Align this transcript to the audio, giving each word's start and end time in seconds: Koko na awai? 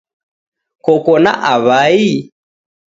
Koko 0.85 1.13
na 1.23 1.31
awai? 1.53 2.03